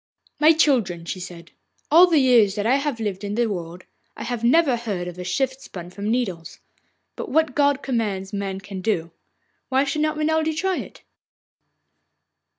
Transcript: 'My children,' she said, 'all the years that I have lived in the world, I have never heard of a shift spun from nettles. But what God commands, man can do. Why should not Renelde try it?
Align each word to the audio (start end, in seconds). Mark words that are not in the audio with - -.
'My 0.39 0.53
children,' 0.53 1.05
she 1.05 1.19
said, 1.19 1.51
'all 1.91 2.07
the 2.07 2.17
years 2.17 2.55
that 2.55 2.65
I 2.65 2.77
have 2.77 2.99
lived 2.99 3.23
in 3.23 3.35
the 3.35 3.45
world, 3.45 3.83
I 4.17 4.23
have 4.23 4.43
never 4.43 4.75
heard 4.75 5.07
of 5.07 5.19
a 5.19 5.23
shift 5.23 5.61
spun 5.61 5.91
from 5.91 6.09
nettles. 6.09 6.57
But 7.15 7.29
what 7.29 7.53
God 7.53 7.83
commands, 7.83 8.33
man 8.33 8.61
can 8.61 8.81
do. 8.81 9.11
Why 9.69 9.83
should 9.83 10.01
not 10.01 10.17
Renelde 10.17 10.57
try 10.57 10.77
it? 10.77 11.03